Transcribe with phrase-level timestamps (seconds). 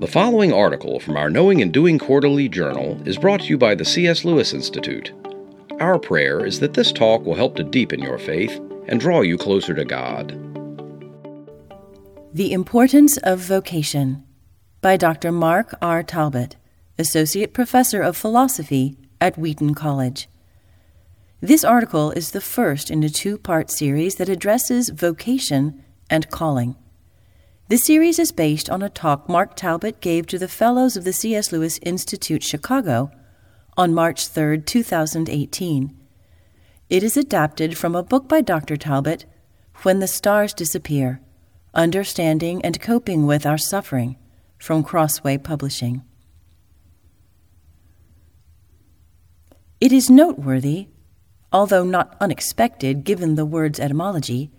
[0.00, 3.74] The following article from our Knowing and Doing Quarterly Journal is brought to you by
[3.74, 4.24] the C.S.
[4.24, 5.12] Lewis Institute.
[5.78, 8.58] Our prayer is that this talk will help to deepen your faith
[8.88, 10.30] and draw you closer to God.
[12.32, 14.24] The Importance of Vocation
[14.80, 15.30] by Dr.
[15.32, 16.02] Mark R.
[16.02, 16.56] Talbot,
[16.98, 20.30] Associate Professor of Philosophy at Wheaton College.
[21.42, 26.76] This article is the first in a two part series that addresses vocation and calling.
[27.70, 31.12] The series is based on a talk Mark Talbot gave to the Fellows of the
[31.12, 31.52] C.S.
[31.52, 33.12] Lewis Institute Chicago
[33.76, 35.96] on March 3, 2018.
[36.88, 38.76] It is adapted from a book by Dr.
[38.76, 39.24] Talbot,
[39.82, 41.20] When the Stars Disappear
[41.72, 44.16] Understanding and Coping with Our Suffering,
[44.58, 46.02] from Crossway Publishing.
[49.80, 50.88] It is noteworthy,
[51.52, 54.50] although not unexpected given the word's etymology,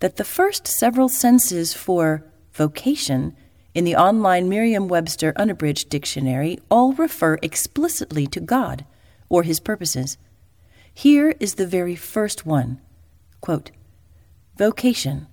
[0.00, 2.29] that the first several senses for
[2.60, 3.34] vocation
[3.72, 8.84] in the online Merriam Webster Unabridged Dictionary all refer explicitly to God
[9.30, 10.18] or His purposes.
[10.92, 12.78] Here is the very first one
[13.40, 13.70] Quote,
[14.58, 15.26] Vocation,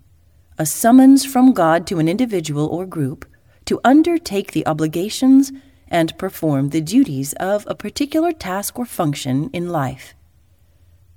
[0.58, 3.26] a summons from God to an individual or group
[3.66, 5.52] to undertake the obligations
[5.90, 10.16] and perform the duties of a particular task or function in life.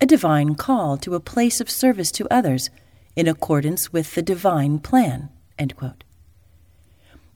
[0.00, 2.68] A divine call to a place of service to others
[3.14, 5.30] in accordance with the divine plan.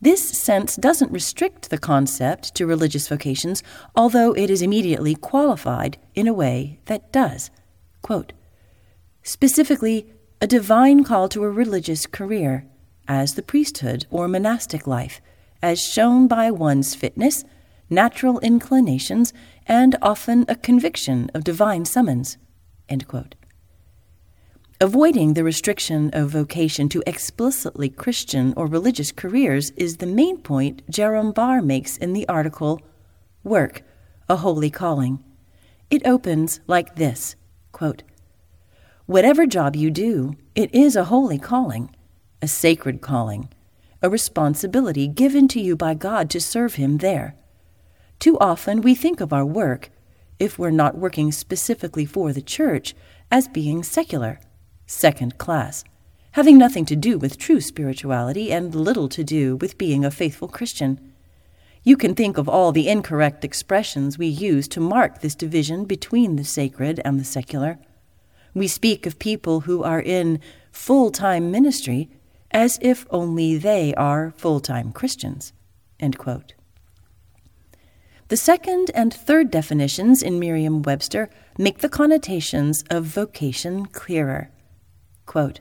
[0.01, 3.63] This sense doesn't restrict the concept to religious vocations,
[3.97, 7.51] although it is immediately qualified in a way that does.
[8.03, 8.35] Quote,
[9.23, 10.07] Specifically,
[10.43, 12.67] a divine call to a religious career,
[13.09, 15.23] as the priesthood or monastic life,
[15.63, 17.45] as shown by one's fitness,
[17.89, 19.33] natural inclinations,
[19.67, 22.37] and often a conviction of divine summons.
[22.91, 23.35] End quote.
[24.85, 30.83] Avoiding the restriction of vocation to explicitly Christian or religious careers is the main point
[30.91, 32.83] Jerome Barr makes in the article
[33.43, 33.81] Work,
[34.29, 35.25] a Holy Calling.
[35.89, 37.35] It opens like this
[37.73, 38.03] quote,
[39.07, 41.89] Whatever job you do, it is a holy calling,
[42.43, 43.49] a sacred calling,
[44.03, 47.35] a responsibility given to you by God to serve Him there.
[48.19, 49.89] Too often we think of our work,
[50.39, 52.95] if we're not working specifically for the church,
[53.31, 54.41] as being secular
[54.87, 55.85] second class,
[56.33, 60.49] having nothing to do with true spirituality and little to do with being a faithful
[60.49, 61.13] Christian.
[61.83, 66.37] You can think of all the incorrect expressions we use to mark this division between
[66.37, 67.79] the sacred and the secular.
[68.55, 70.41] We speak of people who are in
[70.73, 72.09] full time ministry
[72.51, 75.53] as if only they are full time Christians.
[78.29, 81.29] The second and third definitions in Merriam Webster
[81.59, 84.51] make the connotations of vocation clearer.
[85.27, 85.61] Quote,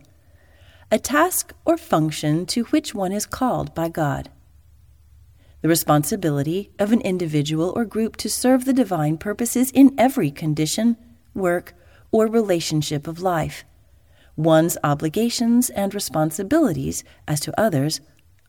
[0.92, 4.30] a task or function to which one is called by God.
[5.62, 10.98] The responsibility of an individual or group to serve the divine purposes in every condition,
[11.34, 11.74] work,
[12.12, 13.64] or relationship of life.
[14.36, 18.02] One's obligations and responsibilities as to others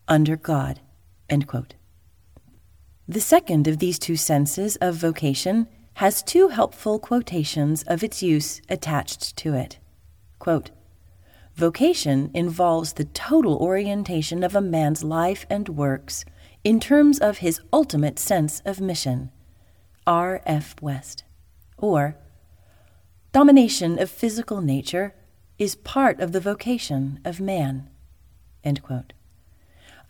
[0.08, 0.80] under God.
[3.08, 8.60] The second of these two senses of vocation has two helpful quotations of its use
[8.68, 9.78] attached to it.
[10.38, 10.70] Quote,
[11.54, 16.24] Vocation involves the total orientation of a man's life and works
[16.64, 19.30] in terms of his ultimate sense of mission.
[20.04, 20.42] R.
[20.46, 20.74] F.
[20.82, 21.22] West.
[21.78, 22.16] Or,
[23.30, 25.14] domination of physical nature
[25.56, 27.88] is part of the vocation of man.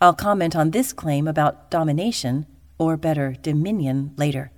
[0.01, 2.47] I'll comment on this claim about domination,
[2.79, 4.51] or better, dominion, later.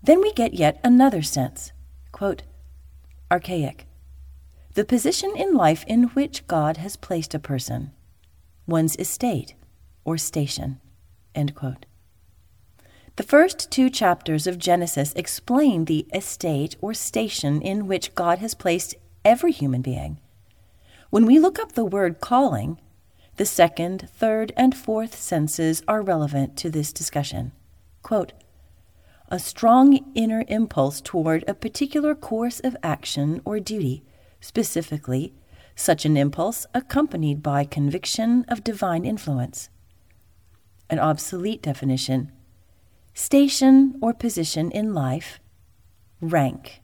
[0.00, 1.72] Then we get yet another sense.
[2.12, 2.44] Quote,
[3.32, 3.87] archaic
[4.78, 7.90] the position in life in which God has placed a person,
[8.64, 9.56] one's estate
[10.04, 10.80] or station.
[11.34, 18.54] The first two chapters of Genesis explain the estate or station in which God has
[18.54, 18.94] placed
[19.24, 20.20] every human being.
[21.10, 22.80] When we look up the word calling,
[23.34, 27.50] the second, third, and fourth senses are relevant to this discussion.
[28.04, 28.32] Quote,
[29.28, 34.04] a strong inner impulse toward a particular course of action or duty
[34.40, 35.34] specifically,
[35.74, 39.68] such an impulse accompanied by conviction of divine influence.
[40.90, 42.32] An obsolete definition
[43.14, 45.40] station or position in life,
[46.20, 46.80] rank.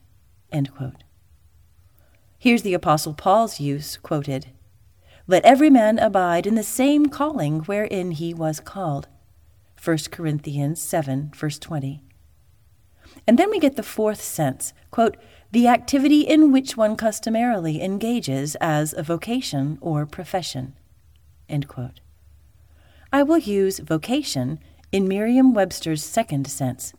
[2.38, 4.48] Here's the Apostle Paul's use quoted
[5.26, 9.08] Let every man abide in the same calling wherein he was called.
[9.82, 12.02] 1 Corinthians 7, verse 20.
[13.26, 15.16] And then we get the fourth sense quote,
[15.54, 20.74] the activity in which one customarily engages as a vocation or profession.
[23.12, 24.58] I will use vocation
[24.90, 26.92] in Merriam Webster's second sense.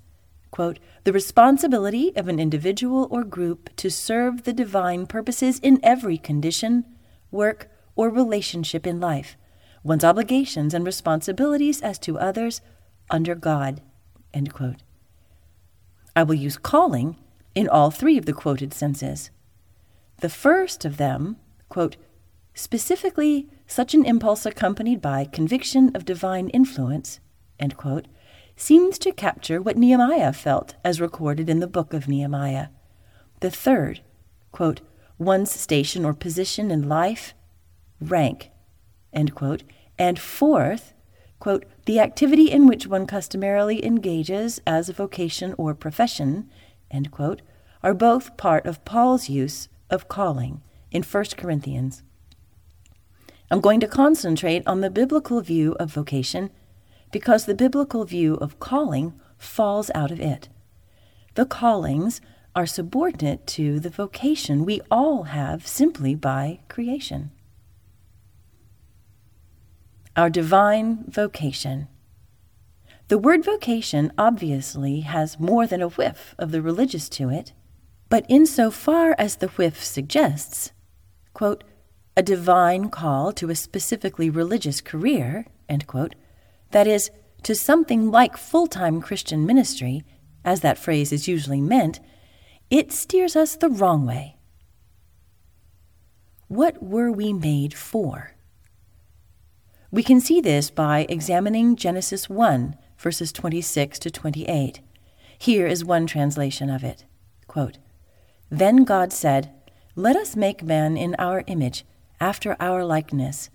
[0.51, 6.17] Quote, the responsibility of an individual or group to serve the divine purposes in every
[6.17, 6.85] condition,
[7.31, 9.35] work, or relationship in life,
[9.83, 12.61] one's obligations and responsibilities as to others
[13.09, 13.81] under God.
[16.15, 17.17] I will use calling
[17.55, 19.31] in all three of the quoted senses.
[20.21, 21.37] The first of them,
[21.69, 21.97] quote,
[22.53, 27.19] specifically such an impulse accompanied by conviction of divine influence,
[27.75, 28.07] quote,
[28.55, 32.67] seems to capture what Nehemiah felt as recorded in the book of Nehemiah.
[33.41, 34.01] The third,
[34.51, 34.81] quote,
[35.17, 37.33] one's station or position in life,
[37.99, 38.51] rank,
[39.33, 39.63] quote,
[39.97, 40.93] and fourth,
[41.39, 46.49] quote, the activity in which one customarily engages as a vocation or profession,
[47.11, 47.41] quote,
[47.83, 50.61] are both part of Paul's use of calling
[50.91, 52.03] in 1 Corinthians.
[53.51, 56.49] I'm going to concentrate on the biblical view of vocation
[57.11, 60.49] because the biblical view of calling falls out of it.
[61.35, 62.21] The callings
[62.55, 67.31] are subordinate to the vocation we all have simply by creation.
[70.15, 71.89] Our divine vocation.
[73.07, 77.53] The word vocation obviously has more than a whiff of the religious to it,
[78.09, 80.71] but insofar as the whiff suggests,
[81.33, 81.63] quote,
[82.17, 85.45] a divine call to a specifically religious career,
[85.85, 86.15] quote,
[86.71, 87.11] that is,
[87.43, 90.03] to something like full time Christian ministry,
[90.43, 91.99] as that phrase is usually meant,
[92.71, 94.37] it steers us the wrong way.
[96.47, 98.31] What were we made for?
[99.91, 104.81] We can see this by examining Genesis 1, verses 26 to 28.
[105.37, 107.05] Here is one translation of it
[107.47, 107.77] Quote,
[108.49, 109.51] Then God said,
[109.95, 111.85] Let us make man in our image,
[112.19, 113.49] after our likeness,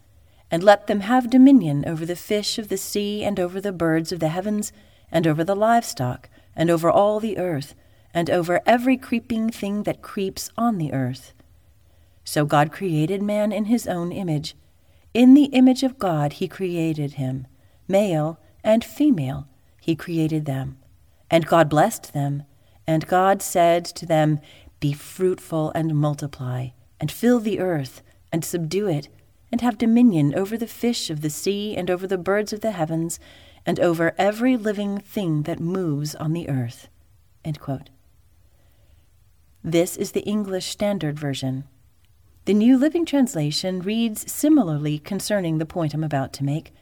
[0.50, 4.12] and let them have dominion over the fish of the sea, and over the birds
[4.12, 4.72] of the heavens,
[5.10, 7.75] and over the livestock, and over all the earth,
[8.12, 11.32] and over every creeping thing that creeps on the earth.
[12.25, 14.54] So God created man in his own image.
[15.14, 17.46] In the image of God he created him.
[17.88, 19.49] Male and female
[19.81, 20.79] he created them.
[21.31, 22.45] And God blessed them.
[22.87, 24.41] And God said to them,
[24.79, 26.69] Be fruitful and multiply,
[27.01, 28.03] and fill the earth,
[28.33, 29.09] and subdue it,
[29.51, 32.73] and have dominion over the fish of the sea, and over the birds of the
[32.73, 33.19] heavens,
[33.65, 36.89] and over every living thing that moves on the earth.
[39.62, 41.65] This is the English Standard Version.
[42.47, 46.73] The New Living Translation reads similarly concerning the point I'm about to make.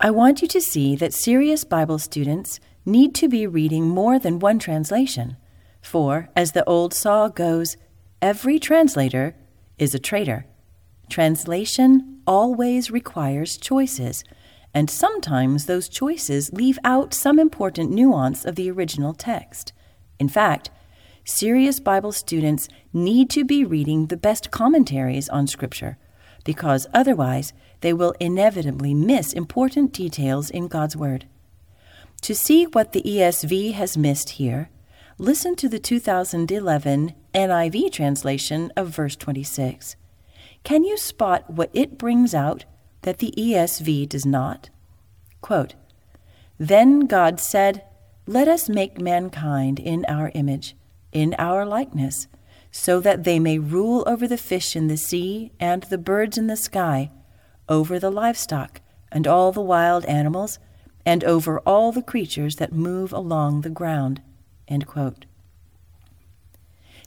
[0.00, 4.38] I want you to see that serious Bible students need to be reading more than
[4.38, 5.36] one translation,
[5.82, 7.76] for, as the old saw goes,
[8.22, 9.34] every translator
[9.76, 10.46] is a traitor.
[11.10, 14.22] Translation always requires choices,
[14.72, 19.72] and sometimes those choices leave out some important nuance of the original text.
[20.20, 20.70] In fact,
[21.24, 25.98] serious Bible students need to be reading the best commentaries on Scripture,
[26.48, 27.52] because otherwise
[27.82, 31.26] they will inevitably miss important details in God's Word.
[32.22, 34.70] To see what the ESV has missed here,
[35.18, 39.96] listen to the 2011 NIV translation of verse 26.
[40.64, 42.64] Can you spot what it brings out
[43.02, 44.70] that the ESV does not?
[45.42, 45.74] Quote,
[46.56, 47.84] then God said,
[48.26, 50.74] Let us make mankind in our image
[51.12, 52.26] in our likeness,
[52.70, 56.46] so that they may rule over the fish in the sea and the birds in
[56.46, 57.10] the sky,
[57.68, 60.58] over the livestock and all the wild animals,
[61.06, 64.20] and over all the creatures that move along the ground.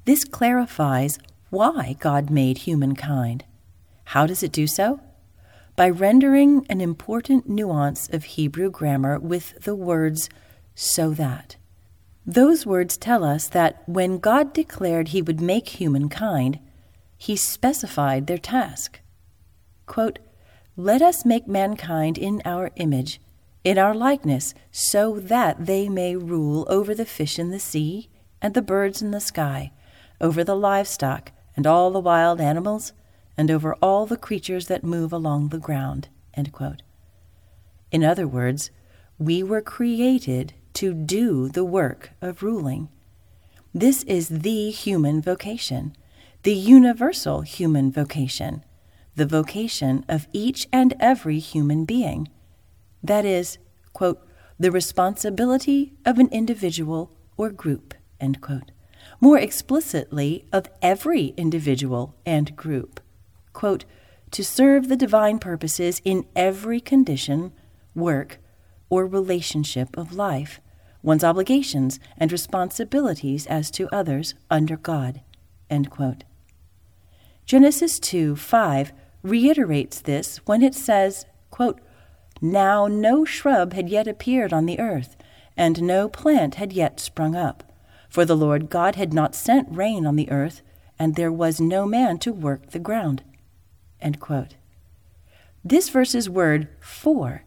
[0.06, 1.20] This clarifies
[1.52, 3.46] why God made humankind.
[4.06, 5.00] How does it do so?
[5.76, 10.30] By rendering an important nuance of Hebrew grammar with the words
[10.74, 11.56] so that.
[12.26, 16.60] Those words tell us that when God declared he would make humankind,
[17.18, 19.00] he specified their task.
[19.88, 20.20] Quote,
[20.78, 23.20] Let us make mankind in our image,
[23.64, 28.10] in our likeness, so that they may rule over the fish in the sea
[28.42, 29.72] and the birds in the sky,
[30.20, 32.94] over the livestock and all the wild animals,
[33.38, 36.08] and over all the creatures that move along the ground.
[37.92, 38.72] In other words,
[39.18, 42.90] we were created to do the work of ruling.
[43.74, 45.96] This is the human vocation,
[46.44, 48.64] the universal human vocation,
[49.16, 52.28] the vocation of each and every human being.
[53.04, 53.58] That is,
[53.94, 54.26] quote,
[54.60, 57.94] the responsibility of an individual or group,
[59.20, 63.00] More explicitly, of every individual and group.
[63.54, 63.86] Quote,
[64.32, 67.52] to serve the divine purposes in every condition,
[67.96, 68.38] work,
[68.92, 70.60] or relationship of life,
[71.02, 75.22] one's obligations and responsibilities as to others under God.
[77.46, 78.92] Genesis 2 5
[79.24, 81.80] reiterates this when it says, quote,
[82.42, 85.16] Now no shrub had yet appeared on the earth,
[85.56, 87.64] and no plant had yet sprung up,
[88.10, 90.62] for the Lord God had not sent rain on the earth,
[91.00, 93.24] and there was no man to work the ground.
[95.64, 97.44] This verse's word for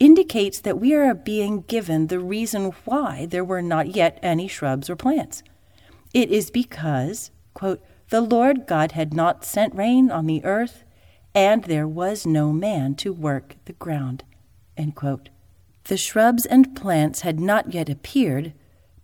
[0.00, 4.90] indicates that we are being given the reason why there were not yet any shrubs
[4.90, 5.42] or plants.
[6.12, 10.82] It is because, quote, the Lord God had not sent rain on the earth,
[11.34, 14.24] and there was no man to work the ground.
[14.76, 18.54] The shrubs and plants had not yet appeared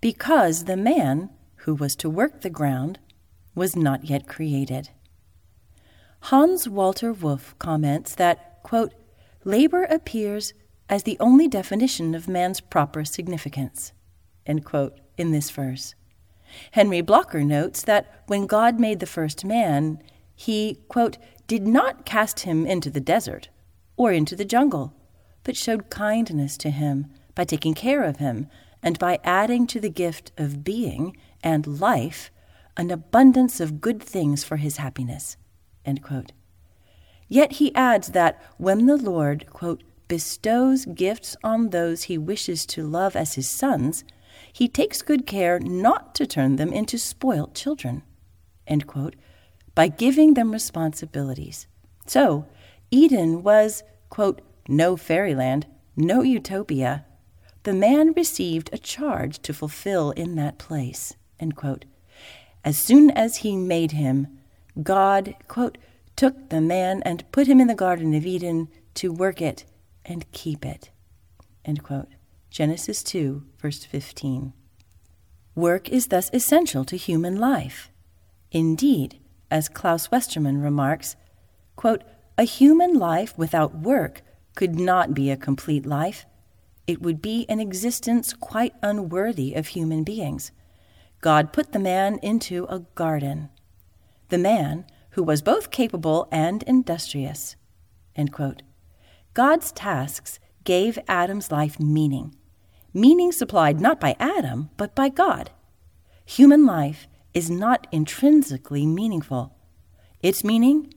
[0.00, 2.98] because the man who was to work the ground
[3.54, 4.90] was not yet created.
[6.20, 8.94] Hans Walter Wolff comments that, quote,
[9.44, 10.54] labor appears
[10.88, 13.92] as the only definition of man's proper significance,
[14.46, 15.94] in this verse.
[16.72, 20.00] Henry Blocher notes that when God made the first man,
[20.34, 23.48] he, quote, did not cast him into the desert
[23.96, 24.94] or into the jungle,
[25.44, 28.48] but showed kindness to him by taking care of him
[28.82, 32.30] and by adding to the gift of being and life
[32.76, 35.36] an abundance of good things for his happiness.
[37.28, 42.86] Yet he adds that when the Lord, quote, bestows gifts on those he wishes to
[42.86, 44.04] love as his sons,
[44.52, 48.02] he takes good care not to turn them into spoilt children,
[49.75, 51.66] by giving them responsibilities.
[52.06, 52.46] So,
[52.90, 57.04] Eden was, quote, no fairyland, no utopia.
[57.64, 61.14] The man received a charge to fulfill in that place,
[62.64, 64.38] As soon as he made him,
[64.82, 65.78] God, quote,
[66.16, 69.64] took the man and put him in the Garden of Eden to work it
[70.06, 70.90] and keep it.
[72.48, 74.54] Genesis 2, verse 15.
[75.54, 77.90] Work is thus essential to human life.
[78.50, 79.18] Indeed,
[79.50, 81.16] as Claus Westermann remarks,
[81.76, 82.02] quote,
[82.38, 84.22] a human life without work
[84.54, 86.25] could not be a complete life.
[86.86, 90.52] It would be an existence quite unworthy of human beings.
[91.20, 93.48] God put the man into a garden.
[94.28, 97.56] The man, who was both capable and industrious.
[99.36, 102.34] God's tasks gave Adam's life meaning,
[102.94, 105.50] meaning supplied not by Adam, but by God.
[106.24, 109.54] Human life is not intrinsically meaningful.
[110.22, 110.94] Its meaning,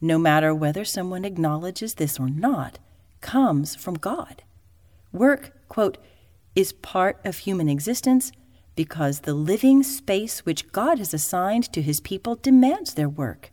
[0.00, 2.78] no matter whether someone acknowledges this or not,
[3.20, 4.44] comes from God.
[5.10, 5.98] Work, quote,
[6.54, 8.30] is part of human existence
[8.76, 13.50] because the living space which God has assigned to his people demands their work.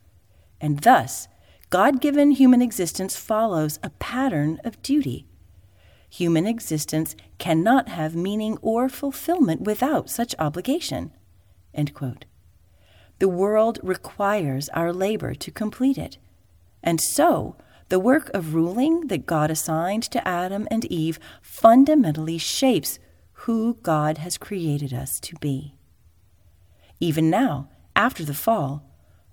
[0.60, 1.26] And thus,
[1.70, 5.26] God given human existence follows a pattern of duty.
[6.08, 11.12] Human existence cannot have meaning or fulfillment without such obligation.
[13.18, 16.16] The world requires our labor to complete it.
[16.82, 17.56] And so,
[17.88, 22.98] the work of ruling that God assigned to Adam and Eve fundamentally shapes
[23.44, 25.74] who God has created us to be.
[27.00, 28.87] Even now, after the fall,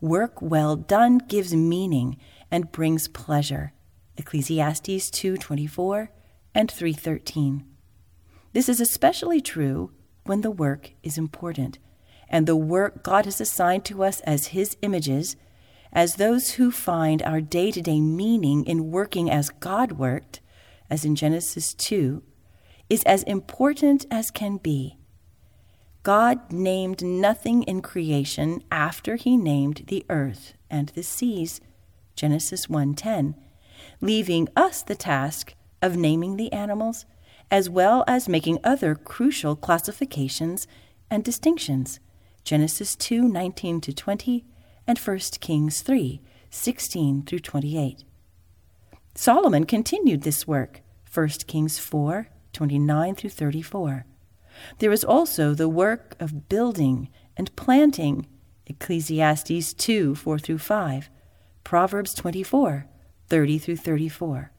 [0.05, 2.17] Work well done gives meaning
[2.51, 3.73] and brings pleasure.
[4.17, 6.11] Ecclesiastes 2:24
[6.53, 7.65] and 3:13.
[8.53, 9.89] This is especially true
[10.23, 11.79] when the work is important
[12.29, 15.37] and the work God has assigned to us as his images
[15.91, 20.39] as those who find our day-to-day meaning in working as God worked
[20.87, 22.21] as in Genesis 2
[22.91, 24.99] is as important as can be
[26.05, 31.61] God named nothing in creation after he named the earth and the seas.
[32.15, 33.33] Genesis 1:10,
[34.01, 37.07] leaving us the task of naming the animals
[37.49, 40.67] as well as making other crucial classifications
[41.09, 41.99] and distinctions.
[42.43, 44.45] Genesis 2:19 to 20
[44.85, 48.03] and 1 Kings 3:16 through 28.
[49.15, 50.83] Solomon continued this work.
[51.11, 54.05] 1 Kings 4:29 through 34.
[54.79, 58.27] There is also the work of building and planting,
[58.67, 61.09] Ecclesiastes 2 4 through 5,
[61.63, 62.87] Proverbs 24
[63.27, 64.51] 30 through 34.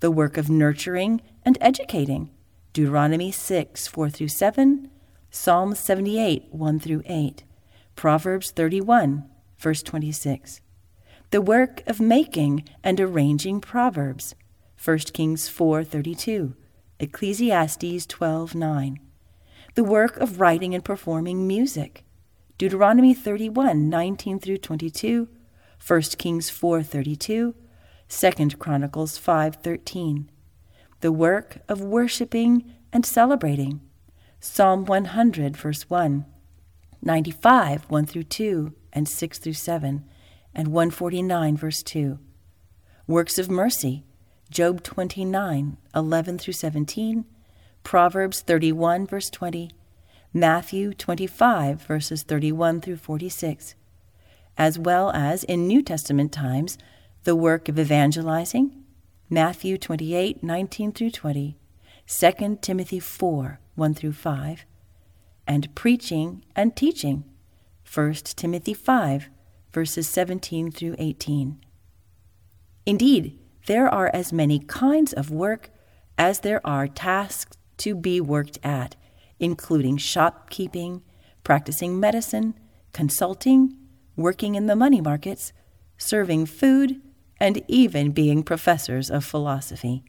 [0.00, 2.30] The work of nurturing and educating,
[2.72, 4.90] Deuteronomy 6 4 through 7,
[5.30, 7.44] Psalm 78 1 through 8,
[7.94, 9.24] Proverbs 31
[9.58, 10.60] verse 26.
[11.30, 14.34] The work of making and arranging proverbs,
[14.82, 16.54] 1 Kings 4:32,
[17.00, 18.98] Ecclesiastes 12:9
[19.76, 22.02] the work of writing and performing music.
[22.56, 25.28] Deuteronomy 31, 19 through 22,
[25.86, 27.54] 1 Kings 4, 32,
[28.08, 30.30] 2 Chronicles 5, 13.
[31.00, 33.82] the work of worshiping and celebrating.
[34.40, 36.24] Psalm 100, verse 1,
[37.02, 40.04] 95, 1 through 2, and 6 through 7,
[40.54, 42.18] and 149, verse 2.
[43.06, 44.04] Works of mercy,
[44.50, 47.26] Job 29, 11 through 17,
[47.86, 49.70] Proverbs 31, verse 20,
[50.34, 53.76] Matthew 25, verses 31 through 46,
[54.58, 56.78] as well as in New Testament times,
[57.22, 58.82] the work of evangelizing,
[59.30, 61.56] Matthew 28, 19 through 20,
[62.08, 64.64] 2 Timothy 4, 1 through 5,
[65.46, 67.22] and preaching and teaching,
[67.94, 69.28] 1 Timothy 5,
[69.72, 71.64] verses 17 through 18.
[72.84, 75.70] Indeed, there are as many kinds of work
[76.18, 78.96] as there are tasks to be worked at,
[79.38, 81.02] including shopkeeping,
[81.44, 82.54] practicing medicine,
[82.92, 83.76] consulting,
[84.16, 85.52] working in the money markets,
[85.98, 87.00] serving food,
[87.38, 90.02] and even being professors of philosophy.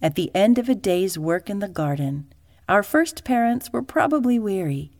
[0.00, 2.32] At the end of a day's work in the garden,
[2.68, 4.90] our first parents were probably weary.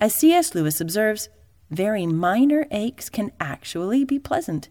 [0.00, 0.54] As C.S.
[0.54, 1.28] Lewis observes,
[1.70, 4.68] very minor aches can actually be pleasant.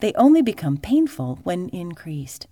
[0.00, 2.46] They only become painful when increased.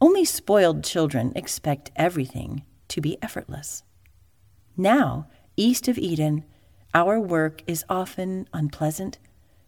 [0.00, 3.82] Only spoiled children expect everything to be effortless.
[4.76, 6.44] Now, east of Eden,
[6.94, 9.18] our work is often unpleasant,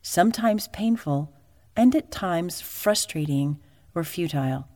[0.01, 1.33] sometimes painful,
[1.77, 3.59] and at times frustrating
[3.95, 4.69] or futile.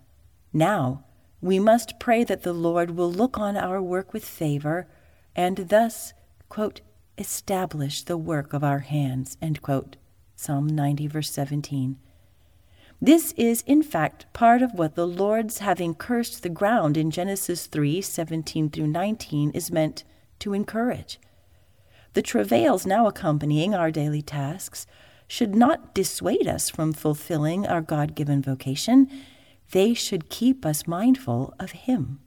[0.53, 1.05] Now,
[1.41, 4.87] we must pray that the Lord will look on our work with favor
[5.35, 6.13] and thus,
[6.49, 6.81] quote,
[7.19, 9.37] establish the work of our hands.
[10.35, 11.99] Psalm 90, verse 17.
[13.01, 17.67] This is, in fact, part of what the Lord's having cursed the ground in Genesis
[17.67, 20.05] 3 17 through 19 is meant
[20.39, 21.19] to encourage.
[22.15, 24.87] The travails now accompanying our daily tasks
[25.29, 29.11] should not dissuade us from fulfilling our God given vocation,
[29.73, 32.21] they should keep us mindful of Him.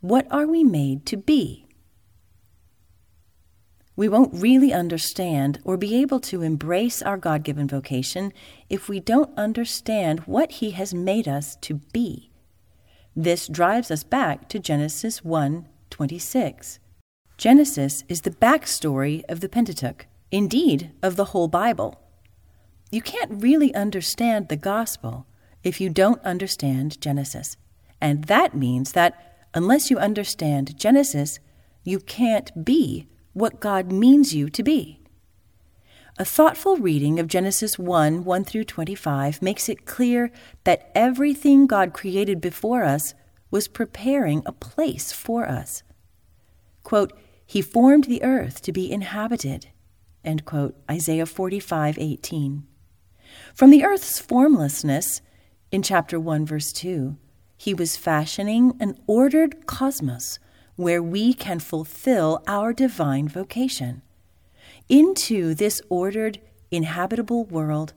[0.00, 1.66] What are we made to be?
[3.94, 8.32] We won't really understand or be able to embrace our God given vocation
[8.70, 12.30] if we don't understand what He has made us to be.
[13.14, 16.78] This drives us back to Genesis 1 26.
[17.36, 22.00] Genesis is the backstory of the Pentateuch, indeed, of the whole Bible.
[22.90, 25.26] You can't really understand the gospel
[25.62, 27.58] if you don't understand Genesis.
[28.00, 31.40] And that means that unless you understand Genesis,
[31.84, 35.00] you can't be what God means you to be.
[36.18, 40.30] A thoughtful reading of Genesis 1 1 through 25 makes it clear
[40.64, 43.14] that everything God created before us
[43.50, 45.82] was preparing a place for us.
[46.82, 47.12] Quote,
[47.46, 49.68] He formed the earth to be inhabited.
[50.24, 52.66] End quote, Isaiah 45 18.
[53.54, 55.22] From the earth's formlessness,
[55.70, 57.16] in chapter 1, verse 2,
[57.56, 60.38] he was fashioning an ordered cosmos
[60.76, 64.02] where we can fulfill our divine vocation.
[64.88, 67.92] Into this ordered, inhabitable world,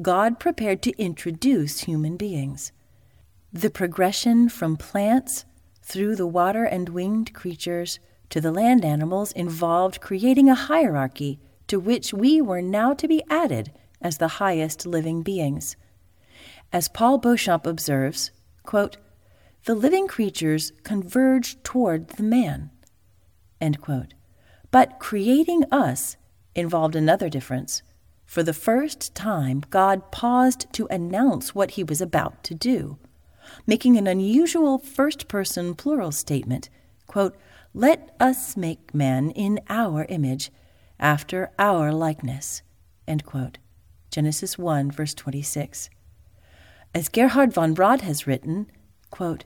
[0.00, 2.72] God prepared to introduce human beings.
[3.52, 5.44] The progression from plants
[5.82, 7.98] through the water and winged creatures
[8.30, 13.22] to the land animals involved creating a hierarchy to which we were now to be
[13.28, 15.76] added as the highest living beings.
[16.72, 18.30] As Paul Beauchamp observes,
[18.62, 18.96] quote,
[19.64, 22.70] the living creatures converge toward the man.
[24.70, 26.16] But creating us
[26.54, 27.82] involved another difference.
[28.24, 32.98] For the first time, God paused to announce what he was about to do,
[33.66, 36.70] making an unusual first person plural statement
[37.10, 37.36] quote,
[37.74, 40.52] Let us make man in our image,
[41.00, 42.62] after our likeness.
[44.12, 45.90] Genesis 1, verse 26.
[46.94, 48.70] As Gerhard von Rad has written,
[49.10, 49.44] quote,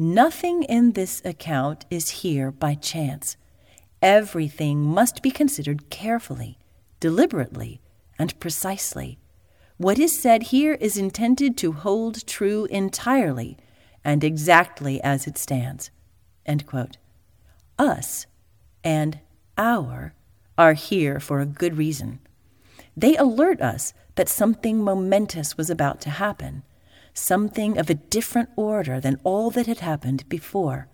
[0.00, 3.36] Nothing in this account is here by chance.
[4.00, 6.56] Everything must be considered carefully,
[7.00, 7.80] deliberately,
[8.16, 9.18] and precisely.
[9.76, 13.56] What is said here is intended to hold true entirely
[14.04, 15.90] and exactly as it stands.
[17.76, 18.26] Us
[18.84, 19.18] and
[19.56, 20.14] our
[20.56, 22.20] are here for a good reason.
[22.96, 26.62] They alert us that something momentous was about to happen
[27.18, 30.88] something of a different order than all that had happened before.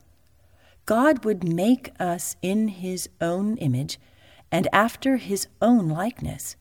[0.87, 3.99] God would make us in his own image
[4.51, 6.57] and after his own likeness.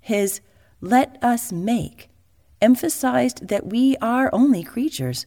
[0.00, 0.40] His
[0.80, 2.10] let us make
[2.60, 5.26] emphasized that we are only creatures,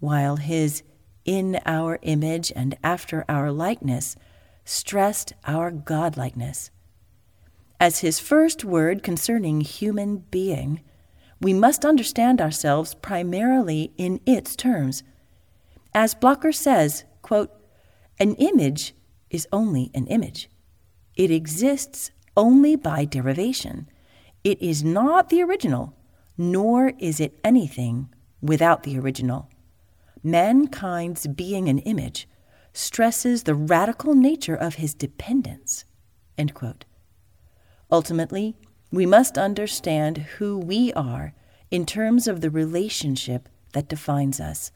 [0.00, 0.82] while his
[1.24, 4.16] in our image and after our likeness
[4.64, 6.70] stressed our godlikeness.
[7.78, 10.80] As his first word concerning human being,
[11.42, 15.02] we must understand ourselves primarily in its terms.
[15.92, 17.50] As Blocher says, quote,
[18.20, 18.94] an image
[19.28, 20.48] is only an image.
[21.16, 23.88] It exists only by derivation.
[24.44, 25.94] It is not the original,
[26.38, 28.08] nor is it anything
[28.40, 29.50] without the original.
[30.22, 32.28] Mankind's being an image
[32.72, 35.84] stresses the radical nature of his dependence.
[37.90, 38.56] Ultimately,
[38.92, 41.34] we must understand who we are
[41.70, 44.70] in terms of the relationship that defines us.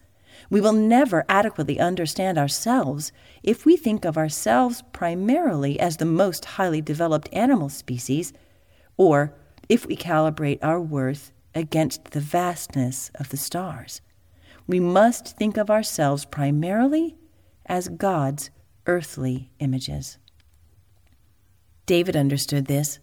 [0.50, 6.44] We will never adequately understand ourselves if we think of ourselves primarily as the most
[6.44, 8.32] highly developed animal species,
[8.96, 9.34] or
[9.68, 14.00] if we calibrate our worth against the vastness of the stars.
[14.66, 17.16] We must think of ourselves primarily
[17.66, 18.50] as God's
[18.86, 20.18] earthly images.
[21.86, 22.98] David understood this.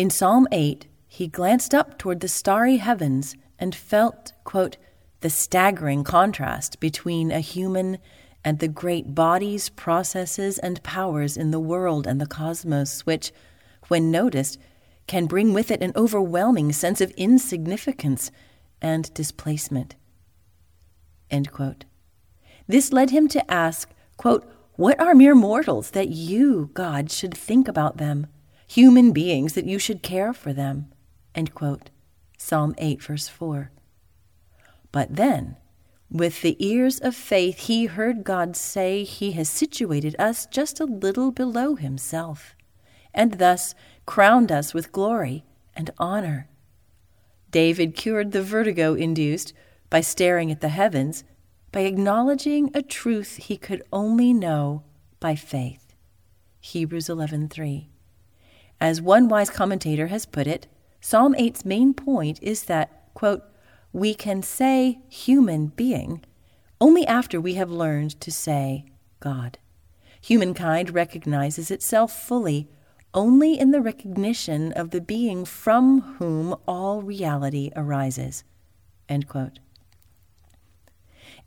[0.00, 4.78] In Psalm 8, he glanced up toward the starry heavens and felt, quote,
[5.20, 7.98] the staggering contrast between a human
[8.42, 13.30] and the great bodies, processes, and powers in the world and the cosmos, which,
[13.88, 14.58] when noticed,
[15.06, 18.30] can bring with it an overwhelming sense of insignificance
[18.80, 19.96] and displacement.
[22.66, 27.68] This led him to ask, quote, What are mere mortals that you, God, should think
[27.68, 28.28] about them?
[28.70, 30.92] Human beings that you should care for them.
[32.38, 33.72] Psalm 8, verse 4.
[34.92, 35.56] But then,
[36.08, 40.84] with the ears of faith, he heard God say he has situated us just a
[40.84, 42.54] little below himself,
[43.12, 43.74] and thus
[44.06, 46.48] crowned us with glory and honor.
[47.50, 49.52] David cured the vertigo induced
[49.88, 51.24] by staring at the heavens,
[51.72, 54.84] by acknowledging a truth he could only know
[55.18, 55.92] by faith.
[56.60, 57.89] Hebrews 11:3.
[58.80, 60.66] As one wise commentator has put it,
[61.00, 63.42] Psalm 8's main point is that, quote,
[63.92, 66.22] we can say human being
[66.80, 68.84] only after we have learned to say
[69.18, 69.58] God.
[70.22, 72.68] Humankind recognizes itself fully
[73.12, 78.44] only in the recognition of the being from whom all reality arises.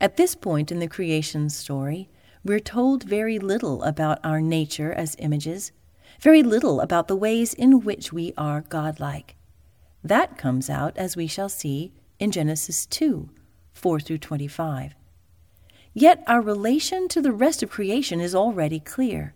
[0.01, 2.09] At this point in the creation story,
[2.43, 5.71] we're told very little about our nature as images,
[6.23, 9.35] very little about the ways in which we are godlike.
[10.01, 13.29] That comes out, as we shall see, in Genesis 2
[13.73, 14.95] 4 through 25.
[15.93, 19.33] Yet our relation to the rest of creation is already clear.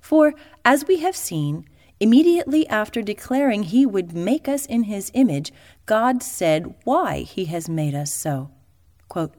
[0.00, 0.32] For,
[0.64, 1.66] as we have seen,
[1.98, 5.52] immediately after declaring He would make us in His image,
[5.86, 8.52] God said why He has made us so.
[9.08, 9.34] Quote,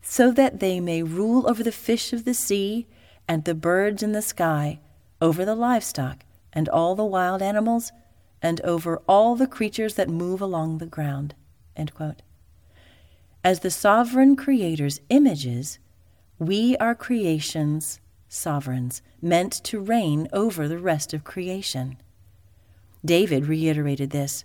[0.00, 2.86] so that they may rule over the fish of the sea
[3.26, 4.78] and the birds in the sky,
[5.20, 7.92] over the livestock and all the wild animals,
[8.42, 11.34] and over all the creatures that move along the ground.
[13.44, 15.78] As the sovereign Creator's images,
[16.38, 21.96] we are creation's sovereigns, meant to reign over the rest of creation.
[23.04, 24.44] David reiterated this.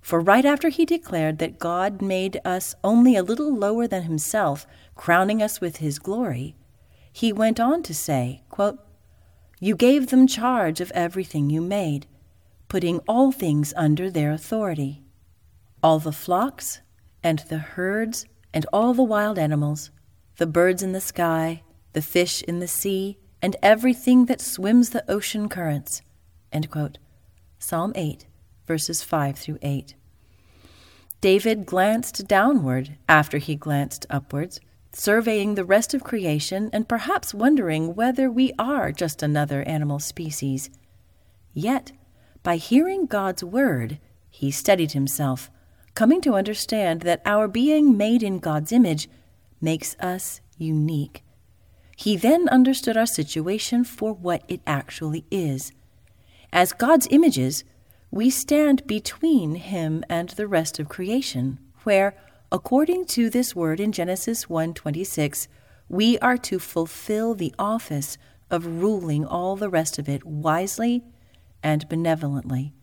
[0.00, 4.66] For right after he declared that God made us only a little lower than himself,
[4.94, 6.56] crowning us with his glory,
[7.12, 8.78] he went on to say, quote,
[9.64, 12.08] You gave them charge of everything you made,
[12.66, 15.04] putting all things under their authority
[15.84, 16.80] all the flocks
[17.22, 19.92] and the herds and all the wild animals,
[20.38, 25.08] the birds in the sky, the fish in the sea, and everything that swims the
[25.08, 26.02] ocean currents.
[27.60, 28.26] Psalm 8,
[28.66, 29.94] verses 5 through 8.
[31.20, 34.60] David glanced downward after he glanced upwards,
[34.92, 40.70] surveying the rest of creation and perhaps wondering whether we are just another animal species.
[41.54, 41.92] Yet,
[42.42, 43.98] by hearing God's word,
[44.30, 45.50] he steadied himself
[45.94, 49.08] coming to understand that our being made in God's image
[49.60, 51.22] makes us unique.
[51.96, 55.72] He then understood our situation for what it actually is.
[56.52, 57.64] As God's images,
[58.10, 62.14] we stand between Him and the rest of creation, where,
[62.52, 65.48] according to this word in Genesis 1:26,
[65.88, 68.18] we are to fulfill the office
[68.50, 71.02] of ruling all the rest of it wisely
[71.62, 72.74] and benevolently.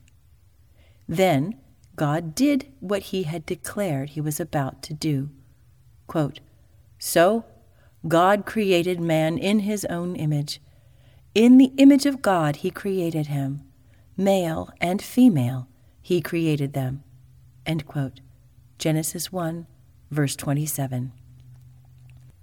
[1.08, 1.56] Then,
[1.96, 5.30] God did what he had declared he was about to do.
[6.08, 6.40] Quote,
[6.98, 7.46] so
[8.08, 10.60] God created man in his own image.
[11.36, 13.62] In the image of God he created him.
[14.18, 15.68] Male and female
[16.02, 17.04] he created them.
[18.80, 19.68] Genesis 1,
[20.10, 21.12] verse 27.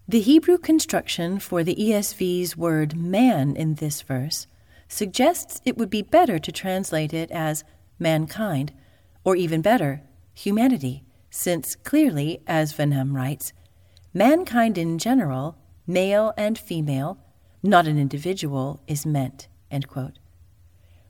[0.07, 4.47] The Hebrew construction for the ESV's word man in this verse
[4.87, 7.65] suggests it would be better to translate it as
[7.99, 8.75] mankind
[9.25, 10.03] or even better,
[10.35, 13.55] humanity, since clearly, as Wenham writes,
[14.13, 17.19] mankind in general, male and female,
[17.63, 19.49] not an individual, is meant.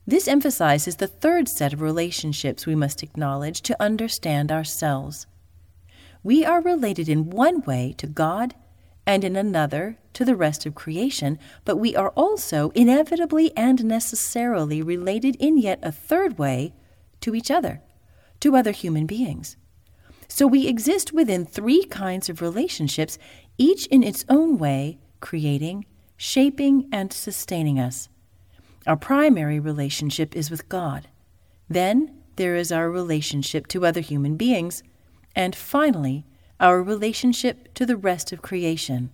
[0.08, 5.26] This emphasizes the third set of relationships we must acknowledge to understand ourselves.
[6.22, 8.54] We are related in one way to God
[9.04, 14.80] and in another to the rest of creation, but we are also inevitably and necessarily
[14.80, 16.72] related in yet a third way
[17.20, 17.82] to each other,
[18.40, 19.56] to other human beings.
[20.28, 23.18] So we exist within three kinds of relationships,
[23.58, 28.08] each in its own way, creating, shaping, and sustaining us.
[28.86, 31.08] Our primary relationship is with God.
[31.68, 34.82] Then there is our relationship to other human beings.
[35.34, 36.24] And finally,
[36.60, 39.10] our relationship to the rest of creation.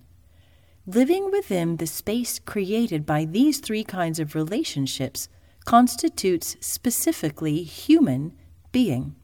[0.85, 5.29] Living within the space created by these three kinds of relationships
[5.65, 8.33] constitutes specifically human
[8.71, 9.15] being.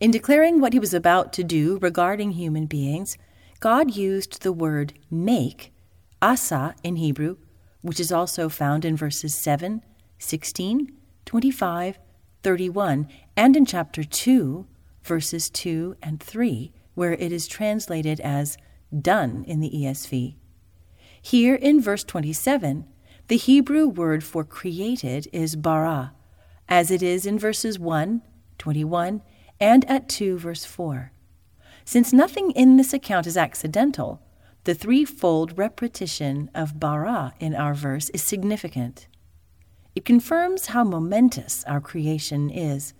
[0.00, 3.16] In declaring what he was about to do regarding human beings,
[3.60, 5.72] God used the word make,
[6.22, 7.36] asa in Hebrew,
[7.82, 9.82] which is also found in verses 7,
[10.18, 10.92] 16,
[11.24, 11.98] 25,
[12.42, 14.66] 31, and in chapter 2,
[15.02, 18.56] verses 2 and 3, where it is translated as
[19.00, 20.34] done in the ESV.
[21.20, 22.86] Here in verse 27,
[23.28, 26.14] the Hebrew word for created is bara,
[26.68, 28.22] as it is in verses 1,
[28.58, 29.22] 21,
[29.60, 31.12] and at 2, verse 4.
[31.84, 34.22] Since nothing in this account is accidental,
[34.64, 39.06] the threefold repetition of bara in our verse is significant.
[39.94, 42.94] It confirms how momentous our creation is.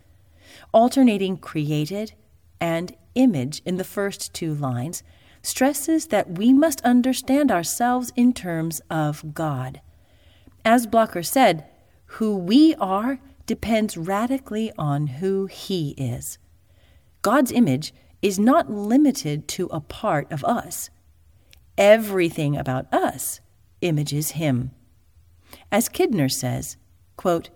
[0.73, 2.15] Alternating created
[2.61, 5.03] and image in the first two lines
[5.43, 9.81] stresses that we must understand ourselves in terms of God.
[10.65, 11.67] As Blocher said,
[12.13, 16.39] who we are depends radically on who He is.
[17.23, 20.91] God's image is not limited to a part of us.
[21.79, 23.41] Everything about us
[23.81, 24.73] images Him.
[25.71, 26.77] As Kidner says,
[27.17, 27.51] quote,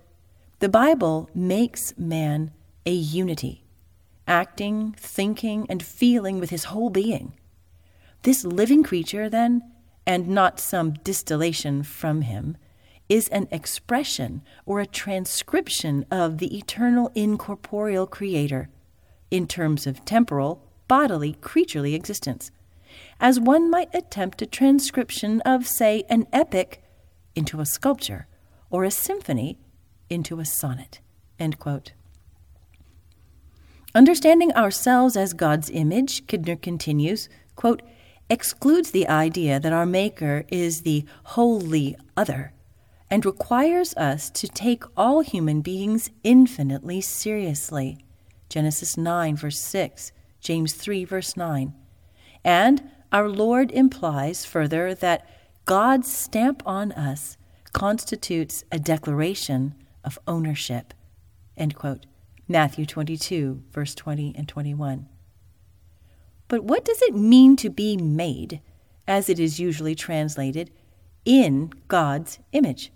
[0.61, 2.53] the Bible makes man
[2.87, 3.65] a unity,
[4.29, 7.33] acting, thinking, and feeling with his whole being.
[8.23, 9.63] This living creature, then,
[10.07, 12.57] and not some distillation from him,
[13.09, 18.69] is an expression or a transcription of the eternal incorporeal Creator
[19.33, 22.53] in terms of temporal, bodily, creaturely existence,
[23.23, 26.83] as one might attempt a transcription of, say, an epic
[27.37, 28.27] into a sculpture
[28.69, 29.59] or a symphony
[30.11, 31.01] into a sonnet.
[33.95, 37.81] Understanding ourselves as God's image, Kidner continues, quote,
[38.29, 42.53] excludes the idea that our Maker is the wholly other
[43.09, 47.99] and requires us to take all human beings infinitely seriously.
[48.49, 51.75] Genesis 9, verse 6, James 3, verse 9.
[52.45, 55.29] And our Lord implies further that
[55.65, 57.37] God's stamp on us
[57.73, 60.95] constitutes a declaration of ownership.
[61.57, 62.07] End quote.
[62.49, 65.09] Matthew 22, verse 20 and 21.
[66.49, 68.61] But what does it mean to be made,
[69.07, 70.71] as it is usually translated,
[71.25, 72.93] in God's image?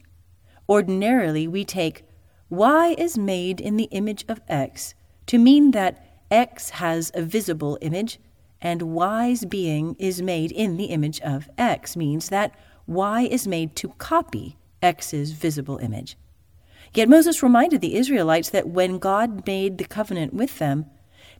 [0.68, 2.04] Ordinarily, we take
[2.50, 4.94] Y is made in the image of X
[5.26, 8.18] to mean that X has a visible image,
[8.60, 12.54] and Y's being is made in the image of X means that
[12.86, 16.16] Y is made to copy X's visible image.
[16.94, 20.86] Yet Moses reminded the Israelites that when God made the covenant with them,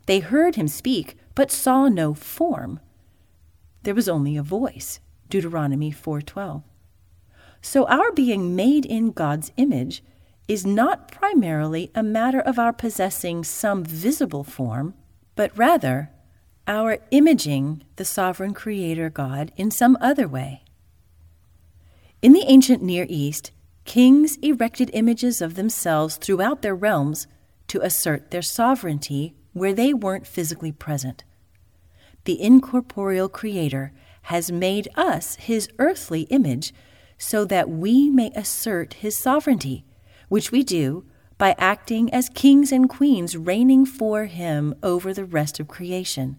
[0.05, 2.79] they heard him speak, but saw no form.
[3.83, 4.99] There was only a voice.
[5.29, 6.63] Deuteronomy 4:12.
[7.61, 10.03] So our being made in God's image
[10.47, 14.93] is not primarily a matter of our possessing some visible form,
[15.35, 16.11] but rather
[16.67, 20.63] our imaging the sovereign creator God in some other way.
[22.21, 23.51] In the ancient Near East,
[23.85, 27.25] Kings erected images of themselves throughout their realms
[27.69, 31.23] to assert their sovereignty where they weren't physically present.
[32.25, 36.73] The incorporeal Creator has made us his earthly image
[37.17, 39.85] so that we may assert his sovereignty,
[40.27, 41.05] which we do
[41.37, 46.37] by acting as kings and queens reigning for him over the rest of creation.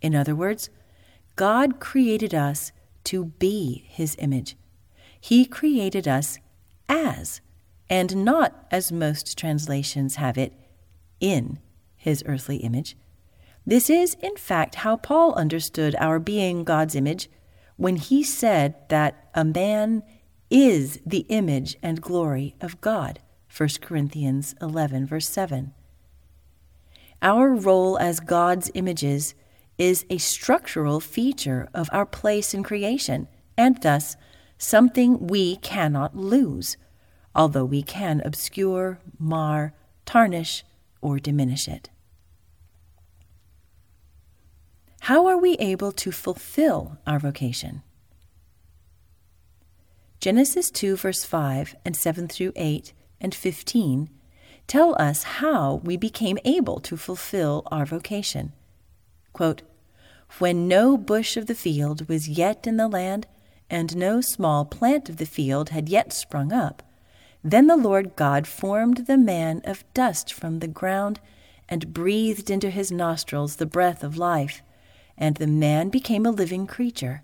[0.00, 0.70] In other words,
[1.36, 2.72] God created us
[3.04, 4.56] to be his image.
[5.20, 6.38] He created us
[6.88, 7.40] as,
[7.88, 10.52] and not, as most translations have it,
[11.20, 11.58] in
[11.96, 12.96] his earthly image.
[13.66, 17.28] This is, in fact, how Paul understood our being God's image
[17.76, 20.02] when he said that a man
[20.50, 23.20] is the image and glory of God.
[23.54, 25.72] 1 Corinthians 11, verse 7.
[27.22, 29.34] Our role as God's images
[29.80, 34.14] is a structural feature of our place in creation, and thus
[34.58, 36.76] something we cannot lose,
[37.34, 39.72] although we can obscure, mar,
[40.04, 40.64] tarnish,
[41.00, 41.88] or diminish it.
[45.00, 47.82] How are we able to fulfill our vocation?
[50.20, 54.10] Genesis 2, verse 5 and 7 through 8 and 15
[54.66, 58.52] tell us how we became able to fulfill our vocation.
[59.32, 59.62] Quote,
[60.38, 63.26] when no bush of the field was yet in the land,
[63.68, 66.82] and no small plant of the field had yet sprung up,
[67.42, 71.20] then the Lord God formed the man of dust from the ground,
[71.68, 74.62] and breathed into his nostrils the breath of life,
[75.16, 77.22] and the man became a living creature.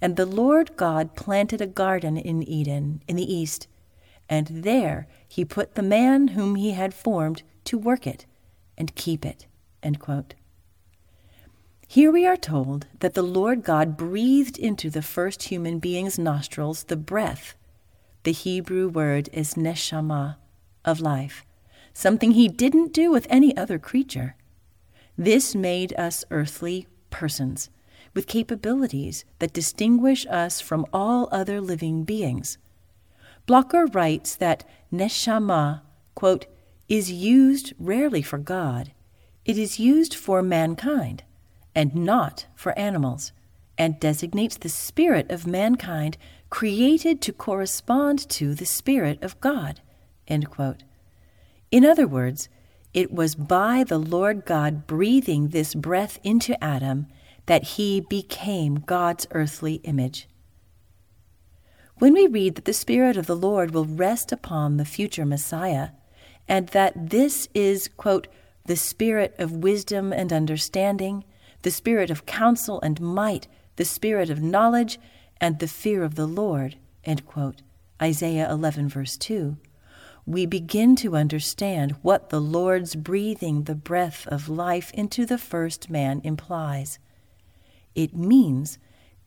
[0.00, 3.66] And the Lord God planted a garden in Eden, in the east,
[4.28, 8.26] and there he put the man whom he had formed to work it
[8.78, 9.46] and keep it.
[11.92, 16.84] Here we are told that the Lord God breathed into the first human being's nostrils
[16.84, 17.54] the breath.
[18.22, 20.36] The Hebrew word is neshama,
[20.86, 21.44] of life,
[21.92, 24.36] something he didn't do with any other creature.
[25.18, 27.68] This made us earthly persons
[28.14, 32.56] with capabilities that distinguish us from all other living beings.
[33.46, 35.82] Blocher writes that neshama,
[36.14, 36.46] quote,
[36.88, 38.92] is used rarely for God.
[39.44, 41.22] It is used for mankind
[41.74, 43.32] and not for animals,
[43.78, 46.16] and designates the spirit of mankind
[46.52, 49.80] created to correspond to the Spirit of God.
[50.26, 52.50] In other words,
[52.92, 57.06] it was by the Lord God breathing this breath into Adam
[57.46, 60.28] that he became God's earthly image.
[61.96, 65.88] When we read that the Spirit of the Lord will rest upon the future Messiah,
[66.46, 68.28] and that this is, quote,
[68.66, 71.24] the Spirit of wisdom and understanding,
[71.62, 74.98] the Spirit of counsel and might, the Spirit of knowledge,
[75.40, 76.76] and the fear of the Lord,
[78.00, 79.56] Isaiah 11, verse 2,
[80.24, 85.90] we begin to understand what the Lord's breathing the breath of life into the first
[85.90, 86.98] man implies.
[87.94, 88.78] It means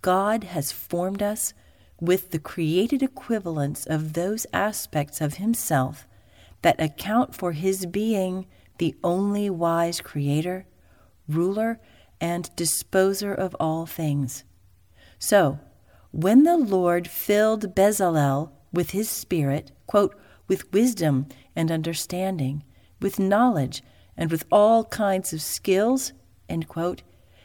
[0.02, 1.54] God has formed us
[2.00, 6.08] with the created equivalents of those aspects of Himself
[6.62, 8.46] that account for His being
[8.78, 10.66] the only wise Creator,
[11.28, 11.80] ruler,
[12.20, 14.44] and disposer of all things.
[15.20, 15.60] So,
[16.12, 20.16] when the Lord filled Bezalel with His Spirit, quote,
[20.48, 22.64] with wisdom and understanding,
[23.02, 23.84] with knowledge,
[24.18, 26.14] and with all kinds of skills,
[26.68, 27.02] quote,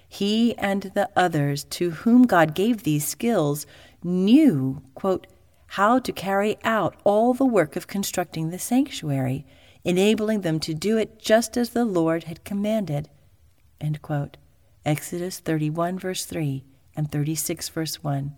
[0.08, 3.64] he and the others to whom God gave these skills
[4.02, 5.28] knew, quote,
[5.68, 9.46] how to carry out all the work of constructing the sanctuary,
[9.84, 13.08] enabling them to do it just as the Lord had commanded.
[14.84, 16.64] Exodus 31, verse 3,
[16.96, 18.36] and 36, verse 1.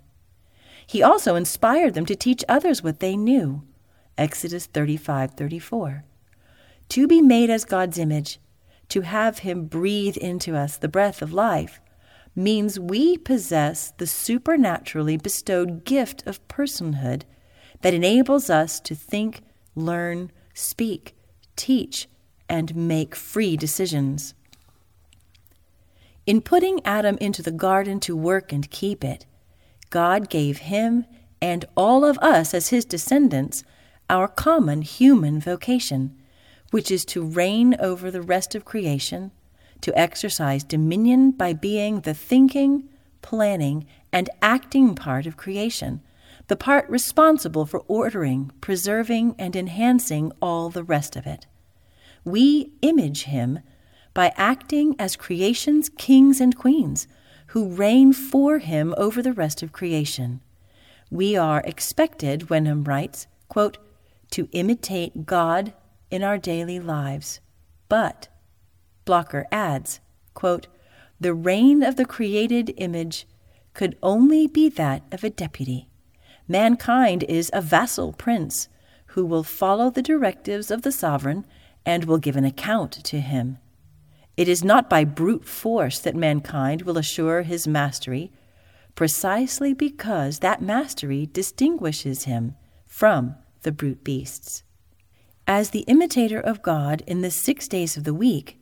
[0.86, 3.62] He also inspired them to teach others what they knew.
[4.18, 6.04] Exodus 35, 34.
[6.88, 8.38] To be made as God's image,
[8.88, 11.80] to have Him breathe into us the breath of life,
[12.34, 17.22] means we possess the supernaturally bestowed gift of personhood
[17.82, 19.42] that enables us to think,
[19.74, 21.14] learn, speak,
[21.56, 22.08] teach,
[22.48, 24.34] and make free decisions.
[26.24, 29.26] In putting Adam into the garden to work and keep it,
[29.90, 31.04] God gave him
[31.40, 33.64] and all of us as his descendants
[34.08, 36.16] our common human vocation,
[36.70, 39.32] which is to reign over the rest of creation
[39.80, 42.88] to exercise dominion by being the thinking,
[43.20, 46.00] planning, and acting part of creation,
[46.46, 51.46] the part responsible for ordering, preserving, and enhancing all the rest of it.
[52.24, 53.58] We image him
[54.14, 57.06] by acting as creation's kings and queens
[57.48, 60.40] who reign for him over the rest of creation.
[61.10, 63.78] We are expected, Wenham writes, quote,
[64.30, 65.74] to imitate God
[66.10, 67.40] in our daily lives,
[67.88, 68.28] but
[69.04, 70.00] Blocher adds,
[70.34, 70.66] quote,
[71.20, 73.26] The reign of the created image
[73.74, 75.88] could only be that of a deputy.
[76.48, 78.68] Mankind is a vassal prince
[79.06, 81.44] who will follow the directives of the sovereign
[81.84, 83.58] and will give an account to him.
[84.36, 88.32] It is not by brute force that mankind will assure his mastery,
[88.94, 92.54] precisely because that mastery distinguishes him
[92.86, 94.62] from the brute beasts.
[95.46, 98.58] As the imitator of God in the six days of the week,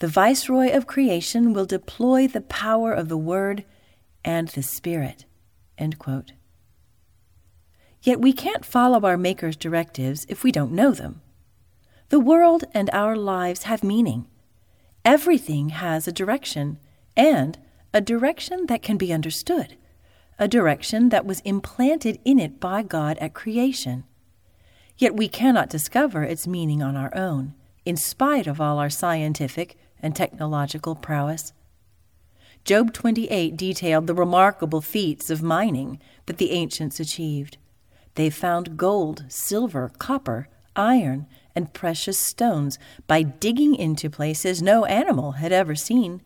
[0.00, 3.64] the Viceroy of creation will deploy the power of the Word
[4.24, 5.24] and the Spirit.
[8.02, 11.20] Yet we can't follow our Maker's directives if we don't know them.
[12.10, 14.26] The world and our lives have meaning,
[15.08, 16.78] Everything has a direction,
[17.16, 17.56] and
[17.94, 19.74] a direction that can be understood,
[20.38, 24.04] a direction that was implanted in it by God at creation.
[24.98, 27.54] Yet we cannot discover its meaning on our own,
[27.86, 31.54] in spite of all our scientific and technological prowess.
[32.66, 37.56] Job 28 detailed the remarkable feats of mining that the ancients achieved.
[38.14, 45.32] They found gold, silver, copper, iron, and precious stones by digging into places no animal
[45.32, 46.22] had ever seen,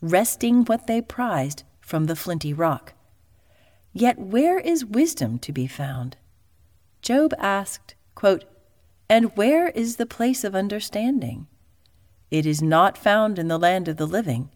[0.00, 2.94] wresting what they prized from the flinty rock.
[3.92, 6.16] Yet where is wisdom to be found?
[7.00, 8.44] Job asked, quote,
[9.08, 11.46] And where is the place of understanding?
[12.30, 14.50] It is not found in the land of the living.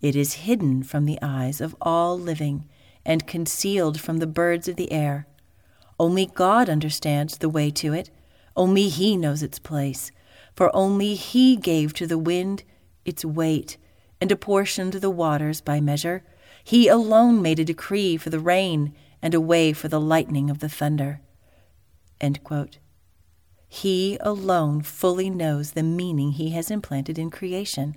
[0.00, 2.68] It is hidden from the eyes of all living
[3.04, 5.26] and concealed from the birds of the air.
[6.00, 8.10] Only God understands the way to it.
[8.56, 10.10] Only He knows its place.
[10.54, 12.64] For only He gave to the wind
[13.04, 13.78] its weight
[14.20, 16.22] and apportioned the waters by measure.
[16.62, 20.60] He alone made a decree for the rain and a way for the lightning of
[20.60, 21.20] the thunder.
[23.68, 27.96] He alone fully knows the meaning He has implanted in creation.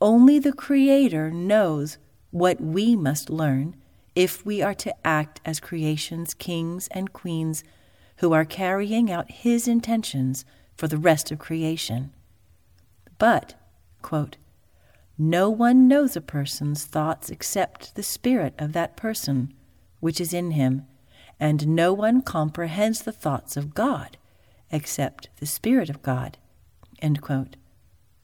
[0.00, 1.98] Only the Creator knows
[2.30, 3.76] what we must learn
[4.14, 7.64] if we are to act as creation's kings and queens
[8.24, 10.46] who are carrying out His intentions
[10.78, 12.10] for the rest of creation.
[13.18, 13.52] But,
[14.00, 14.38] quote,
[15.18, 19.52] no one knows a person's thoughts except the spirit of that person,
[20.00, 20.86] which is in him,
[21.38, 24.16] and no one comprehends the thoughts of God
[24.70, 26.38] except the Spirit of God.
[27.02, 27.56] End quote.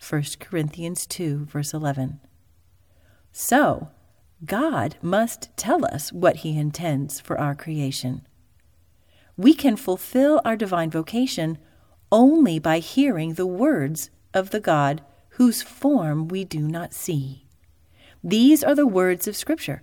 [0.09, 2.21] 1 Corinthians 2, verse 11.
[3.33, 3.91] So,
[4.47, 8.27] God must tell us what He intends for our creation.
[9.41, 11.57] We can fulfill our divine vocation
[12.13, 17.47] only by hearing the words of the God whose form we do not see.
[18.23, 19.83] These are the words of Scripture.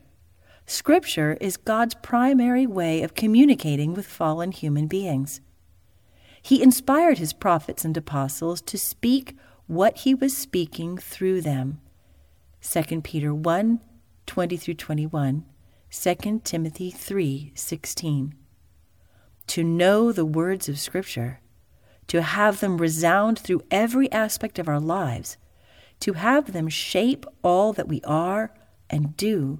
[0.67, 5.41] Scripture is God's primary way of communicating with fallen human beings.
[6.39, 9.35] He inspired his prophets and apostles to speak
[9.65, 11.81] what he was speaking through them.
[12.61, 13.79] 2 Peter 1
[14.27, 15.45] 20 through 21,
[15.89, 18.35] 2 Timothy 3 16.
[19.47, 21.39] To know the words of Scripture,
[22.07, 25.37] to have them resound through every aspect of our lives,
[26.01, 28.53] to have them shape all that we are
[28.89, 29.59] and do,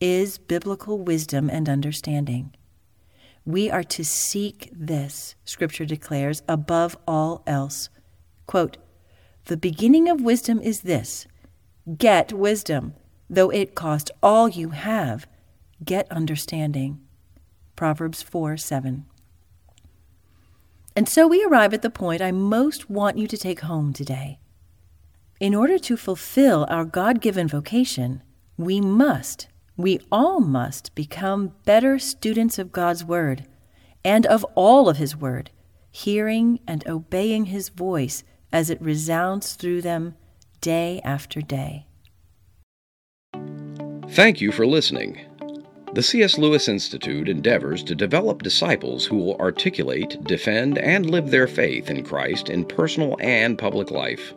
[0.00, 2.54] is biblical wisdom and understanding.
[3.44, 7.88] We are to seek this, Scripture declares, above all else.
[8.46, 8.78] Quote,
[9.46, 11.26] the beginning of wisdom is this
[11.98, 12.94] get wisdom,
[13.28, 15.26] though it cost all you have,
[15.84, 17.00] get understanding.
[17.74, 19.06] Proverbs 4 7.
[20.94, 24.38] And so we arrive at the point I most want you to take home today.
[25.40, 28.22] In order to fulfill our God given vocation,
[28.56, 33.46] we must, we all must become better students of God's Word
[34.04, 35.50] and of all of His Word,
[35.90, 38.22] hearing and obeying His voice
[38.52, 40.14] as it resounds through them
[40.60, 41.86] day after day.
[44.10, 45.18] Thank you for listening.
[45.94, 46.38] The C.S.
[46.38, 52.02] Lewis Institute endeavors to develop disciples who will articulate, defend, and live their faith in
[52.02, 54.32] Christ in personal and public life.